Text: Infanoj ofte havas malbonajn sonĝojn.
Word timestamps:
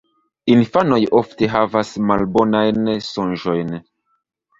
Infanoj 0.51 0.97
ofte 1.19 1.49
havas 1.55 1.91
malbonajn 2.11 2.89
sonĝojn. 3.09 3.71